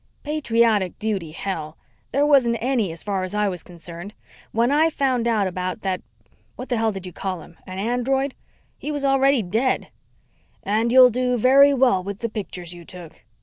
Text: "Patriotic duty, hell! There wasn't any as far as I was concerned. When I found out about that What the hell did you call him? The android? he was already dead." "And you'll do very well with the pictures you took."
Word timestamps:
"Patriotic 0.23 0.97
duty, 0.97 1.29
hell! 1.31 1.77
There 2.11 2.25
wasn't 2.25 2.57
any 2.59 2.91
as 2.91 3.03
far 3.03 3.23
as 3.23 3.35
I 3.35 3.47
was 3.47 3.61
concerned. 3.61 4.15
When 4.51 4.71
I 4.71 4.89
found 4.89 5.27
out 5.27 5.45
about 5.45 5.81
that 5.81 6.01
What 6.55 6.69
the 6.69 6.77
hell 6.77 6.91
did 6.91 7.05
you 7.05 7.13
call 7.13 7.41
him? 7.43 7.59
The 7.67 7.73
android? 7.73 8.33
he 8.79 8.91
was 8.91 9.05
already 9.05 9.43
dead." 9.43 9.89
"And 10.63 10.91
you'll 10.91 11.11
do 11.11 11.37
very 11.37 11.75
well 11.75 12.03
with 12.03 12.21
the 12.21 12.29
pictures 12.29 12.73
you 12.73 12.83
took." 12.83 13.21